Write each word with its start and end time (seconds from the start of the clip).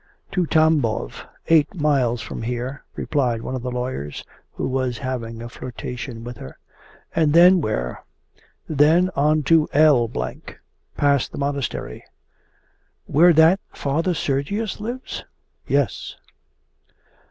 'To 0.31 0.47
Tambov, 0.47 1.27
eight 1.45 1.75
miles 1.75 2.21
from 2.21 2.41
here,' 2.41 2.83
replied 2.95 3.43
one 3.43 3.53
of 3.53 3.61
the 3.61 3.69
lawyers, 3.69 4.25
who 4.53 4.67
was 4.67 4.97
having 4.97 5.43
a 5.43 5.47
flirtation 5.47 6.23
with 6.23 6.37
her. 6.37 6.57
'And 7.15 7.33
then 7.33 7.61
where?' 7.61 8.03
'Then 8.67 9.11
on 9.15 9.43
to 9.43 9.69
L, 9.73 10.09
past 10.97 11.31
the 11.31 11.37
Monastery.' 11.37 12.03
'Where 13.05 13.31
that 13.33 13.59
Father 13.75 14.15
Sergius 14.15 14.79
lives?' 14.79 15.23
'Yes. 15.67 16.15